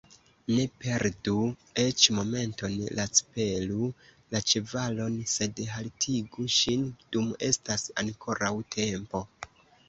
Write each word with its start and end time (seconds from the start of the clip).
Ne 0.51 0.63
perdu 0.83 1.33
eĉ 1.81 2.05
momenton, 2.19 2.73
lacpelu 2.99 3.89
la 4.35 4.41
ĉevalon, 4.53 5.19
sed 5.35 5.61
haltigu 5.75 6.47
ŝin, 6.57 6.89
dum 7.17 7.29
estas 7.51 7.87
ankoraŭ 8.05 8.53
tempo! 8.79 9.23